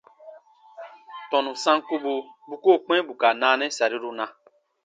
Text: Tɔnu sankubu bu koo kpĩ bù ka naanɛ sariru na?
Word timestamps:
Tɔnu 1.29 1.51
sankubu 1.63 2.13
bu 2.47 2.55
koo 2.63 2.79
kpĩ 2.85 2.97
bù 3.07 3.13
ka 3.21 3.27
naanɛ 3.41 3.65
sariru 3.77 4.11
na? 4.17 4.25